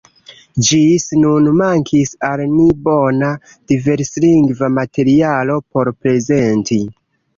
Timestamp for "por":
5.71-5.93